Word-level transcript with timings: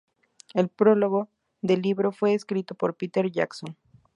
El 0.55 0.69
prólogo 0.69 1.29
del 1.61 1.83
libro 1.83 2.11
fue 2.11 2.33
escrito 2.33 2.73
por 2.73 2.95
Peter 2.95 3.29
Jackson. 3.31 3.77